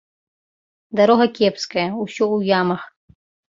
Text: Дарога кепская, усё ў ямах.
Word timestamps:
Дарога 1.01 1.27
кепская, 1.37 1.85
усё 2.03 2.25
ў 2.37 2.55
ямах. 2.61 2.81